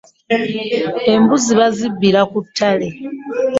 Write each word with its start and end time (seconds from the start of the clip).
Embuzi 1.13 1.51
bazibbira 1.59 2.21
ku 2.31 2.37
ttale. 2.47 2.87